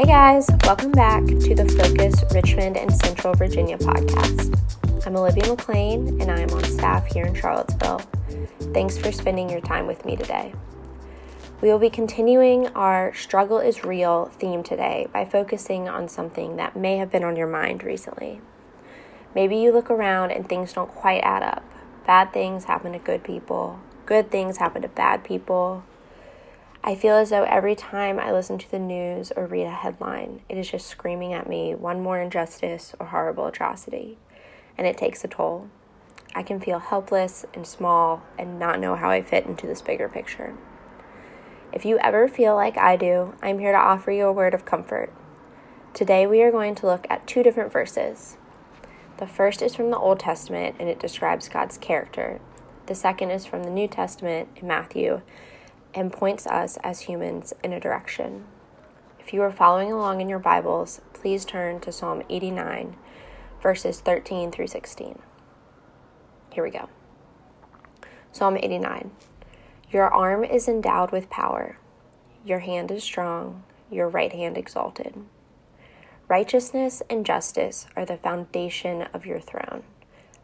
Hey 0.00 0.06
guys, 0.06 0.48
welcome 0.64 0.92
back 0.92 1.26
to 1.26 1.54
the 1.54 1.68
Focus 1.76 2.24
Richmond 2.32 2.78
and 2.78 2.90
Central 2.90 3.34
Virginia 3.34 3.76
podcast. 3.76 4.58
I'm 5.04 5.14
Olivia 5.14 5.46
McLean 5.46 6.18
and 6.22 6.30
I 6.30 6.40
am 6.40 6.48
on 6.52 6.64
staff 6.64 7.04
here 7.04 7.26
in 7.26 7.34
Charlottesville. 7.34 8.00
Thanks 8.72 8.96
for 8.96 9.12
spending 9.12 9.50
your 9.50 9.60
time 9.60 9.86
with 9.86 10.06
me 10.06 10.16
today. 10.16 10.54
We 11.60 11.68
will 11.68 11.78
be 11.78 11.90
continuing 11.90 12.68
our 12.68 13.12
Struggle 13.12 13.58
is 13.58 13.84
Real 13.84 14.32
theme 14.38 14.62
today 14.62 15.06
by 15.12 15.26
focusing 15.26 15.86
on 15.86 16.08
something 16.08 16.56
that 16.56 16.74
may 16.74 16.96
have 16.96 17.12
been 17.12 17.22
on 17.22 17.36
your 17.36 17.46
mind 17.46 17.84
recently. 17.84 18.40
Maybe 19.34 19.58
you 19.58 19.70
look 19.70 19.90
around 19.90 20.30
and 20.30 20.48
things 20.48 20.72
don't 20.72 20.90
quite 20.90 21.20
add 21.20 21.42
up. 21.42 21.62
Bad 22.06 22.32
things 22.32 22.64
happen 22.64 22.92
to 22.92 22.98
good 22.98 23.22
people, 23.22 23.78
good 24.06 24.30
things 24.30 24.56
happen 24.56 24.80
to 24.80 24.88
bad 24.88 25.24
people. 25.24 25.84
I 26.82 26.94
feel 26.94 27.14
as 27.16 27.28
though 27.28 27.44
every 27.44 27.74
time 27.74 28.18
I 28.18 28.32
listen 28.32 28.56
to 28.56 28.70
the 28.70 28.78
news 28.78 29.32
or 29.36 29.46
read 29.46 29.66
a 29.66 29.70
headline, 29.70 30.40
it 30.48 30.56
is 30.56 30.70
just 30.70 30.86
screaming 30.86 31.34
at 31.34 31.46
me 31.46 31.74
one 31.74 32.00
more 32.00 32.18
injustice 32.18 32.94
or 32.98 33.06
horrible 33.06 33.46
atrocity, 33.46 34.16
and 34.78 34.86
it 34.86 34.96
takes 34.96 35.22
a 35.22 35.28
toll. 35.28 35.68
I 36.34 36.42
can 36.42 36.58
feel 36.58 36.78
helpless 36.78 37.44
and 37.52 37.66
small 37.66 38.22
and 38.38 38.58
not 38.58 38.80
know 38.80 38.96
how 38.96 39.10
I 39.10 39.20
fit 39.20 39.44
into 39.44 39.66
this 39.66 39.82
bigger 39.82 40.08
picture. 40.08 40.56
If 41.70 41.84
you 41.84 41.98
ever 41.98 42.26
feel 42.28 42.54
like 42.54 42.78
I 42.78 42.96
do, 42.96 43.34
I'm 43.42 43.58
here 43.58 43.72
to 43.72 43.78
offer 43.78 44.10
you 44.10 44.26
a 44.26 44.32
word 44.32 44.54
of 44.54 44.64
comfort. 44.64 45.12
Today 45.92 46.26
we 46.26 46.42
are 46.42 46.50
going 46.50 46.74
to 46.76 46.86
look 46.86 47.06
at 47.10 47.26
two 47.26 47.42
different 47.42 47.72
verses. 47.72 48.38
The 49.18 49.26
first 49.26 49.60
is 49.60 49.74
from 49.74 49.90
the 49.90 49.98
Old 49.98 50.18
Testament 50.18 50.76
and 50.78 50.88
it 50.88 50.98
describes 50.98 51.48
God's 51.48 51.76
character. 51.76 52.40
The 52.86 52.94
second 52.94 53.32
is 53.32 53.44
from 53.44 53.64
the 53.64 53.70
New 53.70 53.86
Testament 53.86 54.48
in 54.56 54.66
Matthew 54.66 55.20
and 55.94 56.12
points 56.12 56.46
us 56.46 56.78
as 56.82 57.02
humans 57.02 57.52
in 57.62 57.72
a 57.72 57.80
direction. 57.80 58.44
If 59.18 59.32
you 59.32 59.42
are 59.42 59.50
following 59.50 59.92
along 59.92 60.20
in 60.20 60.28
your 60.28 60.38
Bibles, 60.38 61.00
please 61.12 61.44
turn 61.44 61.80
to 61.80 61.92
Psalm 61.92 62.22
89, 62.28 62.96
verses 63.62 64.00
13 64.00 64.50
through 64.50 64.66
16. 64.68 65.18
Here 66.52 66.64
we 66.64 66.70
go. 66.70 66.88
Psalm 68.32 68.56
89 68.56 69.10
Your 69.90 70.08
arm 70.08 70.44
is 70.44 70.68
endowed 70.68 71.12
with 71.12 71.30
power, 71.30 71.78
your 72.44 72.60
hand 72.60 72.90
is 72.90 73.04
strong, 73.04 73.62
your 73.90 74.08
right 74.08 74.32
hand 74.32 74.56
exalted. 74.56 75.14
Righteousness 76.28 77.02
and 77.10 77.26
justice 77.26 77.86
are 77.96 78.04
the 78.04 78.16
foundation 78.16 79.02
of 79.12 79.26
your 79.26 79.40
throne. 79.40 79.82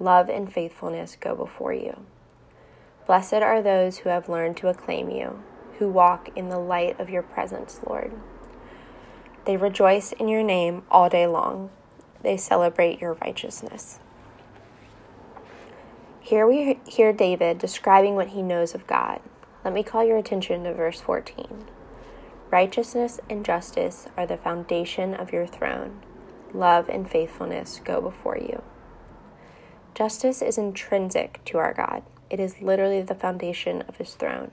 Love 0.00 0.28
and 0.28 0.52
faithfulness 0.52 1.16
go 1.18 1.34
before 1.34 1.72
you. 1.72 2.04
Blessed 3.08 3.36
are 3.36 3.62
those 3.62 3.98
who 3.98 4.10
have 4.10 4.28
learned 4.28 4.58
to 4.58 4.68
acclaim 4.68 5.08
you, 5.08 5.42
who 5.78 5.88
walk 5.88 6.28
in 6.36 6.50
the 6.50 6.58
light 6.58 7.00
of 7.00 7.08
your 7.08 7.22
presence, 7.22 7.80
Lord. 7.86 8.12
They 9.46 9.56
rejoice 9.56 10.12
in 10.12 10.28
your 10.28 10.42
name 10.42 10.82
all 10.90 11.08
day 11.08 11.26
long. 11.26 11.70
They 12.22 12.36
celebrate 12.36 13.00
your 13.00 13.14
righteousness. 13.14 13.98
Here 16.20 16.46
we 16.46 16.80
hear 16.86 17.14
David 17.14 17.56
describing 17.56 18.14
what 18.14 18.28
he 18.28 18.42
knows 18.42 18.74
of 18.74 18.86
God. 18.86 19.22
Let 19.64 19.72
me 19.72 19.82
call 19.82 20.04
your 20.04 20.18
attention 20.18 20.64
to 20.64 20.74
verse 20.74 21.00
14. 21.00 21.64
Righteousness 22.50 23.20
and 23.30 23.42
justice 23.42 24.08
are 24.18 24.26
the 24.26 24.36
foundation 24.36 25.14
of 25.14 25.32
your 25.32 25.46
throne. 25.46 26.02
Love 26.52 26.90
and 26.90 27.10
faithfulness 27.10 27.80
go 27.82 28.02
before 28.02 28.36
you. 28.36 28.62
Justice 29.94 30.42
is 30.42 30.58
intrinsic 30.58 31.42
to 31.46 31.56
our 31.56 31.72
God. 31.72 32.02
It 32.30 32.40
is 32.40 32.60
literally 32.60 33.00
the 33.00 33.14
foundation 33.14 33.82
of 33.88 33.96
his 33.96 34.14
throne. 34.14 34.50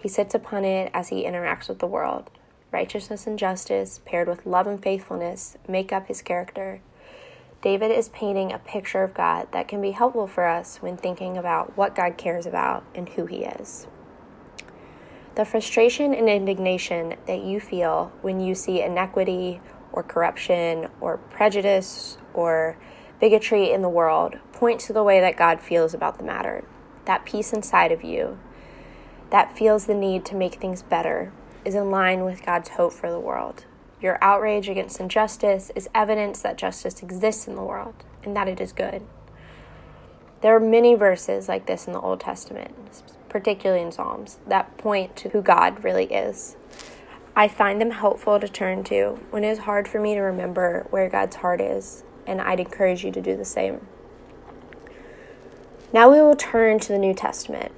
He 0.00 0.08
sits 0.08 0.34
upon 0.34 0.64
it 0.64 0.90
as 0.94 1.08
he 1.08 1.24
interacts 1.24 1.68
with 1.68 1.80
the 1.80 1.86
world. 1.86 2.30
Righteousness 2.70 3.26
and 3.26 3.38
justice, 3.38 4.00
paired 4.04 4.28
with 4.28 4.46
love 4.46 4.66
and 4.68 4.80
faithfulness, 4.80 5.56
make 5.66 5.92
up 5.92 6.06
his 6.06 6.22
character. 6.22 6.80
David 7.62 7.90
is 7.90 8.08
painting 8.10 8.52
a 8.52 8.58
picture 8.58 9.02
of 9.02 9.12
God 9.12 9.48
that 9.52 9.66
can 9.66 9.82
be 9.82 9.90
helpful 9.90 10.26
for 10.26 10.46
us 10.46 10.78
when 10.78 10.96
thinking 10.96 11.36
about 11.36 11.76
what 11.76 11.96
God 11.96 12.16
cares 12.16 12.46
about 12.46 12.84
and 12.94 13.08
who 13.10 13.26
he 13.26 13.44
is. 13.44 13.88
The 15.34 15.44
frustration 15.44 16.14
and 16.14 16.28
indignation 16.28 17.16
that 17.26 17.42
you 17.42 17.60
feel 17.60 18.12
when 18.22 18.40
you 18.40 18.54
see 18.54 18.82
inequity 18.82 19.60
or 19.92 20.02
corruption 20.02 20.88
or 21.00 21.18
prejudice 21.18 22.18
or 22.32 22.78
bigotry 23.20 23.70
in 23.70 23.82
the 23.82 23.88
world 23.88 24.38
point 24.52 24.80
to 24.80 24.92
the 24.92 25.02
way 25.02 25.20
that 25.20 25.36
God 25.36 25.60
feels 25.60 25.92
about 25.92 26.16
the 26.16 26.24
matter 26.24 26.64
that 27.04 27.24
peace 27.24 27.52
inside 27.52 27.92
of 27.92 28.04
you 28.04 28.38
that 29.30 29.56
feels 29.56 29.86
the 29.86 29.94
need 29.94 30.24
to 30.26 30.34
make 30.34 30.56
things 30.56 30.82
better 30.82 31.32
is 31.64 31.74
in 31.74 31.90
line 31.90 32.24
with 32.24 32.44
God's 32.44 32.70
hope 32.70 32.92
for 32.92 33.10
the 33.10 33.20
world. 33.20 33.64
Your 34.00 34.18
outrage 34.22 34.68
against 34.68 34.98
injustice 34.98 35.70
is 35.74 35.88
evidence 35.94 36.40
that 36.42 36.56
justice 36.58 37.02
exists 37.02 37.46
in 37.46 37.54
the 37.54 37.62
world 37.62 37.94
and 38.24 38.34
that 38.36 38.48
it 38.48 38.60
is 38.60 38.72
good. 38.72 39.02
There 40.40 40.56
are 40.56 40.60
many 40.60 40.94
verses 40.94 41.48
like 41.48 41.66
this 41.66 41.86
in 41.86 41.92
the 41.92 42.00
Old 42.00 42.20
Testament, 42.20 42.74
particularly 43.28 43.82
in 43.82 43.92
Psalms, 43.92 44.38
that 44.46 44.78
point 44.78 45.14
to 45.16 45.28
who 45.28 45.42
God 45.42 45.84
really 45.84 46.06
is. 46.06 46.56
I 47.36 47.46
find 47.46 47.80
them 47.80 47.90
helpful 47.90 48.40
to 48.40 48.48
turn 48.48 48.82
to 48.84 49.20
when 49.30 49.44
it 49.44 49.50
is 49.50 49.58
hard 49.60 49.86
for 49.86 50.00
me 50.00 50.14
to 50.14 50.20
remember 50.20 50.86
where 50.90 51.10
God's 51.10 51.36
heart 51.36 51.60
is, 51.60 52.04
and 52.26 52.40
I'd 52.40 52.58
encourage 52.58 53.04
you 53.04 53.12
to 53.12 53.20
do 53.20 53.36
the 53.36 53.44
same. 53.44 53.86
Now 55.92 56.08
we 56.08 56.20
will 56.20 56.36
turn 56.36 56.78
to 56.78 56.92
the 56.92 56.98
New 56.98 57.14
Testament. 57.14 57.72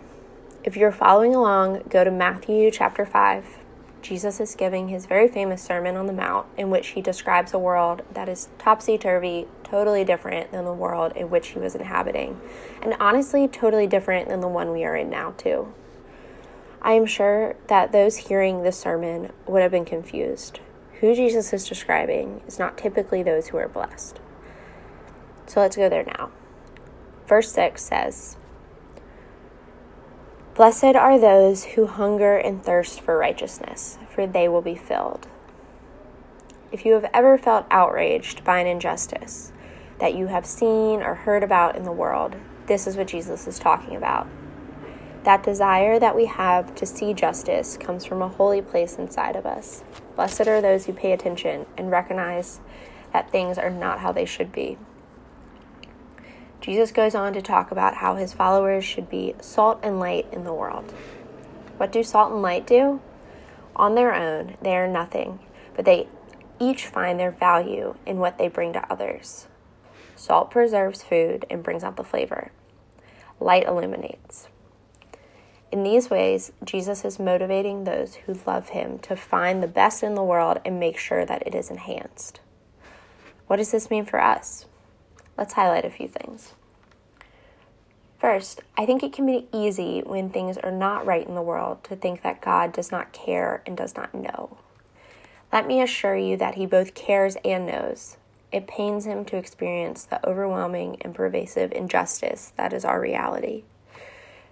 If 0.64 0.76
you're 0.76 0.92
following 0.92 1.34
along, 1.34 1.84
go 1.88 2.04
to 2.04 2.10
Matthew 2.10 2.70
chapter 2.70 3.06
5. 3.06 3.60
Jesus 4.02 4.38
is 4.38 4.54
giving 4.54 4.88
his 4.88 5.06
very 5.06 5.28
famous 5.28 5.62
Sermon 5.62 5.96
on 5.96 6.06
the 6.06 6.12
Mount, 6.12 6.46
in 6.58 6.68
which 6.68 6.88
he 6.88 7.00
describes 7.00 7.54
a 7.54 7.58
world 7.58 8.02
that 8.12 8.28
is 8.28 8.50
topsy 8.58 8.98
turvy, 8.98 9.46
totally 9.64 10.04
different 10.04 10.52
than 10.52 10.66
the 10.66 10.74
world 10.74 11.12
in 11.16 11.30
which 11.30 11.48
he 11.48 11.58
was 11.58 11.74
inhabiting, 11.74 12.38
and 12.82 12.94
honestly, 13.00 13.48
totally 13.48 13.86
different 13.86 14.28
than 14.28 14.40
the 14.40 14.48
one 14.48 14.72
we 14.72 14.84
are 14.84 14.94
in 14.94 15.08
now, 15.08 15.30
too. 15.38 15.72
I 16.82 16.92
am 16.92 17.06
sure 17.06 17.56
that 17.68 17.92
those 17.92 18.28
hearing 18.28 18.62
this 18.62 18.78
sermon 18.78 19.32
would 19.46 19.62
have 19.62 19.70
been 19.70 19.86
confused. 19.86 20.60
Who 21.00 21.14
Jesus 21.14 21.50
is 21.54 21.66
describing 21.66 22.42
is 22.46 22.58
not 22.58 22.76
typically 22.76 23.22
those 23.22 23.48
who 23.48 23.56
are 23.56 23.68
blessed. 23.68 24.20
So 25.46 25.60
let's 25.60 25.76
go 25.76 25.88
there 25.88 26.04
now. 26.04 26.30
Verse 27.32 27.50
6 27.52 27.82
says, 27.82 28.36
Blessed 30.54 30.94
are 30.94 31.18
those 31.18 31.64
who 31.64 31.86
hunger 31.86 32.36
and 32.36 32.62
thirst 32.62 33.00
for 33.00 33.16
righteousness, 33.16 33.96
for 34.10 34.26
they 34.26 34.50
will 34.50 34.60
be 34.60 34.74
filled. 34.74 35.26
If 36.70 36.84
you 36.84 36.92
have 36.92 37.08
ever 37.14 37.38
felt 37.38 37.64
outraged 37.70 38.44
by 38.44 38.58
an 38.58 38.66
injustice 38.66 39.50
that 39.98 40.14
you 40.14 40.26
have 40.26 40.44
seen 40.44 41.00
or 41.00 41.14
heard 41.14 41.42
about 41.42 41.74
in 41.74 41.84
the 41.84 41.90
world, 41.90 42.36
this 42.66 42.86
is 42.86 42.98
what 42.98 43.06
Jesus 43.06 43.46
is 43.46 43.58
talking 43.58 43.96
about. 43.96 44.28
That 45.24 45.42
desire 45.42 45.98
that 45.98 46.14
we 46.14 46.26
have 46.26 46.74
to 46.74 46.84
see 46.84 47.14
justice 47.14 47.78
comes 47.78 48.04
from 48.04 48.20
a 48.20 48.28
holy 48.28 48.60
place 48.60 48.96
inside 48.96 49.36
of 49.36 49.46
us. 49.46 49.82
Blessed 50.16 50.48
are 50.48 50.60
those 50.60 50.84
who 50.84 50.92
pay 50.92 51.12
attention 51.12 51.64
and 51.78 51.90
recognize 51.90 52.60
that 53.14 53.30
things 53.32 53.56
are 53.56 53.70
not 53.70 54.00
how 54.00 54.12
they 54.12 54.26
should 54.26 54.52
be. 54.52 54.76
Jesus 56.62 56.92
goes 56.92 57.16
on 57.16 57.32
to 57.32 57.42
talk 57.42 57.72
about 57.72 57.96
how 57.96 58.14
his 58.14 58.32
followers 58.32 58.84
should 58.84 59.10
be 59.10 59.34
salt 59.40 59.80
and 59.82 59.98
light 59.98 60.28
in 60.30 60.44
the 60.44 60.54
world. 60.54 60.92
What 61.76 61.90
do 61.90 62.04
salt 62.04 62.30
and 62.30 62.40
light 62.40 62.68
do? 62.68 63.00
On 63.74 63.96
their 63.96 64.14
own, 64.14 64.56
they 64.62 64.76
are 64.76 64.86
nothing, 64.86 65.40
but 65.74 65.84
they 65.84 66.06
each 66.60 66.86
find 66.86 67.18
their 67.18 67.32
value 67.32 67.96
in 68.06 68.18
what 68.18 68.38
they 68.38 68.46
bring 68.46 68.72
to 68.74 68.92
others. 68.92 69.48
Salt 70.14 70.52
preserves 70.52 71.02
food 71.02 71.44
and 71.50 71.64
brings 71.64 71.82
out 71.82 71.96
the 71.96 72.04
flavor. 72.04 72.52
Light 73.40 73.66
illuminates. 73.66 74.46
In 75.72 75.82
these 75.82 76.10
ways, 76.10 76.52
Jesus 76.62 77.04
is 77.04 77.18
motivating 77.18 77.82
those 77.82 78.14
who 78.14 78.38
love 78.46 78.68
him 78.68 79.00
to 79.00 79.16
find 79.16 79.60
the 79.60 79.66
best 79.66 80.04
in 80.04 80.14
the 80.14 80.22
world 80.22 80.60
and 80.64 80.78
make 80.78 80.96
sure 80.96 81.24
that 81.26 81.44
it 81.44 81.56
is 81.56 81.70
enhanced. 81.70 82.38
What 83.48 83.56
does 83.56 83.72
this 83.72 83.90
mean 83.90 84.04
for 84.04 84.20
us? 84.22 84.66
Let's 85.36 85.54
highlight 85.54 85.84
a 85.84 85.90
few 85.90 86.08
things. 86.08 86.54
First, 88.18 88.60
I 88.78 88.86
think 88.86 89.02
it 89.02 89.12
can 89.12 89.26
be 89.26 89.48
easy 89.52 90.00
when 90.06 90.30
things 90.30 90.56
are 90.58 90.70
not 90.70 91.04
right 91.04 91.26
in 91.26 91.34
the 91.34 91.42
world 91.42 91.82
to 91.84 91.96
think 91.96 92.22
that 92.22 92.40
God 92.40 92.72
does 92.72 92.92
not 92.92 93.12
care 93.12 93.62
and 93.66 93.76
does 93.76 93.96
not 93.96 94.14
know. 94.14 94.58
Let 95.52 95.66
me 95.66 95.82
assure 95.82 96.16
you 96.16 96.36
that 96.36 96.54
He 96.54 96.64
both 96.64 96.94
cares 96.94 97.36
and 97.44 97.66
knows. 97.66 98.16
It 98.52 98.68
pains 98.68 99.06
Him 99.06 99.24
to 99.24 99.36
experience 99.36 100.04
the 100.04 100.24
overwhelming 100.26 100.98
and 101.00 101.14
pervasive 101.14 101.72
injustice 101.72 102.52
that 102.56 102.72
is 102.72 102.84
our 102.84 103.00
reality. 103.00 103.64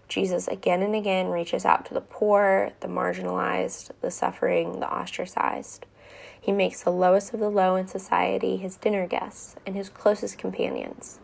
Jesus 0.08 0.48
again 0.48 0.82
and 0.82 0.96
again 0.96 1.28
reaches 1.28 1.64
out 1.64 1.86
to 1.86 1.94
the 1.94 2.00
poor, 2.00 2.72
the 2.80 2.88
marginalized, 2.88 3.92
the 4.00 4.10
suffering, 4.10 4.80
the 4.80 4.92
ostracized. 4.92 5.86
He 6.40 6.52
makes 6.52 6.82
the 6.82 6.90
lowest 6.90 7.34
of 7.34 7.40
the 7.40 7.50
low 7.50 7.76
in 7.76 7.86
society 7.86 8.56
his 8.56 8.76
dinner 8.76 9.06
guests 9.06 9.56
and 9.66 9.76
his 9.76 9.88
closest 9.88 10.38
companions. 10.38 11.20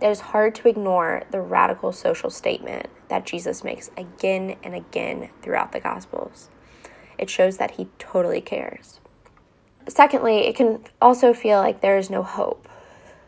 It 0.00 0.08
is 0.08 0.20
hard 0.20 0.54
to 0.56 0.68
ignore 0.68 1.24
the 1.30 1.42
radical 1.42 1.92
social 1.92 2.30
statement 2.30 2.86
that 3.08 3.26
Jesus 3.26 3.62
makes 3.62 3.90
again 3.98 4.56
and 4.62 4.74
again 4.74 5.28
throughout 5.42 5.72
the 5.72 5.80
Gospels. 5.80 6.48
It 7.18 7.28
shows 7.28 7.58
that 7.58 7.72
he 7.72 7.88
totally 7.98 8.40
cares. 8.40 9.00
secondly, 9.88 10.46
it 10.46 10.56
can 10.56 10.84
also 11.02 11.34
feel 11.34 11.58
like 11.58 11.80
there 11.80 11.98
is 11.98 12.08
no 12.08 12.22
hope. 12.22 12.66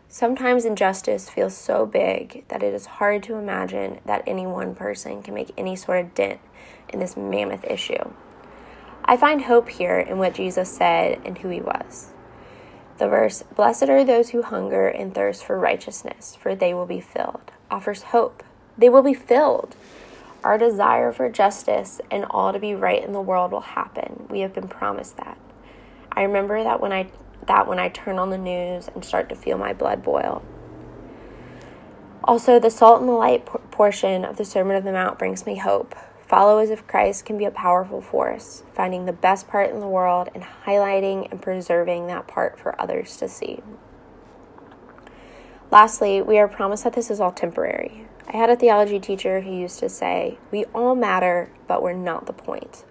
Sometimes 0.08 0.64
injustice 0.64 1.28
feels 1.28 1.56
so 1.56 1.84
big 1.86 2.44
that 2.48 2.62
it 2.62 2.72
is 2.72 2.86
hard 2.86 3.22
to 3.24 3.36
imagine 3.36 3.98
that 4.06 4.22
any 4.26 4.46
one 4.46 4.74
person 4.74 5.22
can 5.22 5.34
make 5.34 5.50
any 5.58 5.74
sort 5.74 6.00
of 6.00 6.14
dent 6.14 6.40
in 6.88 7.00
this 7.00 7.16
mammoth 7.16 7.64
issue. 7.64 8.12
I 9.04 9.16
find 9.16 9.42
hope 9.42 9.68
here 9.68 9.98
in 9.98 10.18
what 10.18 10.34
Jesus 10.34 10.74
said 10.74 11.20
and 11.24 11.38
who 11.38 11.48
he 11.48 11.60
was. 11.60 12.10
The 12.98 13.08
verse, 13.08 13.42
Blessed 13.56 13.88
are 13.88 14.04
those 14.04 14.30
who 14.30 14.42
hunger 14.42 14.86
and 14.88 15.14
thirst 15.14 15.44
for 15.44 15.58
righteousness, 15.58 16.36
for 16.40 16.54
they 16.54 16.72
will 16.72 16.86
be 16.86 17.00
filled, 17.00 17.50
offers 17.70 18.02
hope. 18.02 18.42
They 18.78 18.88
will 18.88 19.02
be 19.02 19.14
filled. 19.14 19.74
Our 20.44 20.58
desire 20.58 21.12
for 21.12 21.28
justice 21.28 22.00
and 22.10 22.24
all 22.30 22.52
to 22.52 22.58
be 22.58 22.74
right 22.74 23.02
in 23.02 23.12
the 23.12 23.20
world 23.20 23.52
will 23.52 23.60
happen. 23.60 24.26
We 24.28 24.40
have 24.40 24.54
been 24.54 24.68
promised 24.68 25.16
that. 25.16 25.38
I 26.10 26.22
remember 26.22 26.62
that 26.62 26.80
when 26.80 26.92
I 26.92 27.08
that 27.46 27.66
when 27.66 27.78
I 27.78 27.88
turn 27.88 28.18
on 28.18 28.30
the 28.30 28.38
news 28.38 28.88
and 28.94 29.04
start 29.04 29.28
to 29.28 29.34
feel 29.34 29.58
my 29.58 29.72
blood 29.72 30.02
boil. 30.02 30.44
Also, 32.24 32.60
the 32.60 32.70
salt 32.70 33.00
and 33.00 33.08
the 33.08 33.14
light 33.14 33.44
portion 33.72 34.24
of 34.24 34.36
the 34.36 34.44
Sermon 34.44 34.76
of 34.76 34.84
the 34.84 34.92
Mount 34.92 35.18
brings 35.18 35.44
me 35.44 35.56
hope. 35.56 35.96
Followers 36.32 36.70
of 36.70 36.86
Christ 36.86 37.26
can 37.26 37.36
be 37.36 37.44
a 37.44 37.50
powerful 37.50 38.00
force, 38.00 38.62
finding 38.72 39.04
the 39.04 39.12
best 39.12 39.48
part 39.48 39.68
in 39.68 39.80
the 39.80 39.86
world 39.86 40.30
and 40.34 40.42
highlighting 40.64 41.30
and 41.30 41.42
preserving 41.42 42.06
that 42.06 42.26
part 42.26 42.58
for 42.58 42.80
others 42.80 43.18
to 43.18 43.28
see. 43.28 43.60
Lastly, 45.70 46.22
we 46.22 46.38
are 46.38 46.48
promised 46.48 46.84
that 46.84 46.94
this 46.94 47.10
is 47.10 47.20
all 47.20 47.32
temporary. 47.32 48.06
I 48.26 48.38
had 48.38 48.48
a 48.48 48.56
theology 48.56 48.98
teacher 48.98 49.42
who 49.42 49.52
used 49.52 49.78
to 49.80 49.90
say, 49.90 50.38
We 50.50 50.64
all 50.74 50.94
matter, 50.94 51.50
but 51.68 51.82
we're 51.82 51.92
not 51.92 52.24
the 52.24 52.32
point. 52.32 52.86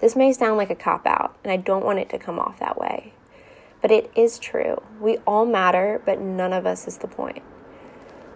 This 0.00 0.16
may 0.16 0.32
sound 0.32 0.56
like 0.56 0.70
a 0.70 0.74
cop 0.74 1.06
out, 1.06 1.36
and 1.44 1.52
I 1.52 1.58
don't 1.58 1.84
want 1.84 1.98
it 1.98 2.08
to 2.08 2.18
come 2.18 2.38
off 2.38 2.60
that 2.60 2.80
way. 2.80 3.12
But 3.82 3.90
it 3.90 4.10
is 4.16 4.38
true. 4.38 4.82
We 4.98 5.18
all 5.26 5.44
matter, 5.44 6.00
but 6.06 6.18
none 6.18 6.54
of 6.54 6.64
us 6.64 6.88
is 6.88 6.96
the 6.96 7.08
point. 7.08 7.42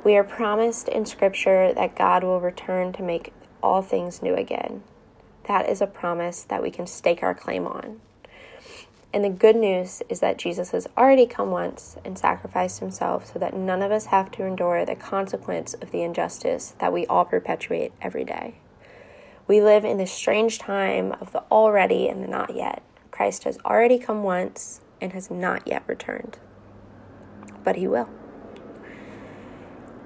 We 0.04 0.18
are 0.18 0.24
promised 0.24 0.86
in 0.86 1.06
Scripture 1.06 1.72
that 1.72 1.96
God 1.96 2.22
will 2.24 2.38
return 2.38 2.92
to 2.92 3.02
make 3.02 3.32
all 3.62 3.80
things 3.80 4.20
new 4.20 4.34
again. 4.34 4.82
That 5.48 5.66
is 5.66 5.80
a 5.80 5.86
promise 5.86 6.42
that 6.42 6.62
we 6.62 6.70
can 6.70 6.86
stake 6.86 7.22
our 7.22 7.34
claim 7.34 7.66
on. 7.66 8.02
And 9.14 9.24
the 9.24 9.30
good 9.30 9.56
news 9.56 10.02
is 10.10 10.20
that 10.20 10.36
Jesus 10.36 10.72
has 10.72 10.86
already 10.98 11.24
come 11.24 11.50
once 11.50 11.96
and 12.04 12.18
sacrificed 12.18 12.80
himself 12.80 13.32
so 13.32 13.38
that 13.38 13.56
none 13.56 13.80
of 13.80 13.90
us 13.90 14.06
have 14.06 14.30
to 14.32 14.44
endure 14.44 14.84
the 14.84 14.94
consequence 14.94 15.72
of 15.72 15.90
the 15.90 16.02
injustice 16.02 16.74
that 16.80 16.92
we 16.92 17.06
all 17.06 17.24
perpetuate 17.24 17.92
every 18.02 18.24
day. 18.24 18.56
We 19.46 19.62
live 19.62 19.86
in 19.86 19.96
this 19.96 20.12
strange 20.12 20.58
time 20.58 21.12
of 21.12 21.32
the 21.32 21.44
already 21.50 22.08
and 22.08 22.22
the 22.22 22.28
not 22.28 22.54
yet. 22.54 22.82
Christ 23.10 23.44
has 23.44 23.58
already 23.64 23.98
come 23.98 24.22
once 24.22 24.82
and 25.00 25.14
has 25.14 25.30
not 25.30 25.66
yet 25.66 25.82
returned, 25.86 26.36
but 27.62 27.76
he 27.76 27.86
will. 27.86 28.10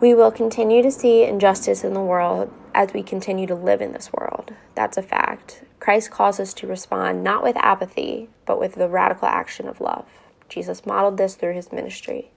We 0.00 0.14
will 0.14 0.30
continue 0.30 0.80
to 0.84 0.92
see 0.92 1.24
injustice 1.24 1.82
in 1.82 1.92
the 1.92 2.00
world 2.00 2.52
as 2.72 2.92
we 2.92 3.02
continue 3.02 3.48
to 3.48 3.56
live 3.56 3.80
in 3.80 3.92
this 3.92 4.12
world. 4.12 4.54
That's 4.76 4.96
a 4.96 5.02
fact. 5.02 5.64
Christ 5.80 6.12
calls 6.12 6.38
us 6.38 6.54
to 6.54 6.68
respond 6.68 7.24
not 7.24 7.42
with 7.42 7.56
apathy, 7.56 8.28
but 8.46 8.60
with 8.60 8.76
the 8.76 8.88
radical 8.88 9.26
action 9.26 9.66
of 9.66 9.80
love. 9.80 10.06
Jesus 10.48 10.86
modeled 10.86 11.16
this 11.16 11.34
through 11.34 11.54
his 11.54 11.72
ministry, 11.72 12.30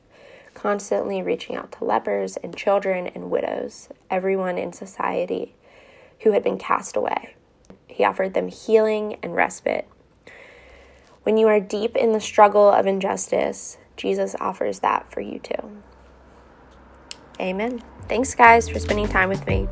constantly 0.55 1.21
reaching 1.21 1.55
out 1.55 1.71
to 1.73 1.83
lepers 1.83 2.35
and 2.37 2.57
children 2.57 3.05
and 3.05 3.29
widows, 3.29 3.89
everyone 4.09 4.57
in 4.57 4.73
society 4.73 5.53
who 6.21 6.31
had 6.31 6.43
been 6.43 6.57
cast 6.57 6.95
away. 6.95 7.35
He 7.85 8.03
offered 8.03 8.33
them 8.33 8.47
healing 8.47 9.17
and 9.21 9.35
respite. 9.35 9.87
When 11.21 11.37
you 11.37 11.47
are 11.47 11.59
deep 11.59 11.95
in 11.95 12.13
the 12.13 12.19
struggle 12.21 12.71
of 12.71 12.87
injustice, 12.87 13.77
Jesus 13.97 14.35
offers 14.39 14.79
that 14.79 15.11
for 15.11 15.21
you 15.21 15.37
too. 15.37 15.83
Amen. 17.41 17.81
Thanks, 18.07 18.35
guys, 18.35 18.69
for 18.69 18.79
spending 18.79 19.07
time 19.07 19.29
with 19.29 19.45
me. 19.47 19.67